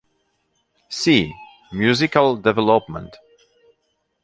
[0.89, 1.31] See:
[1.71, 3.15] musical development.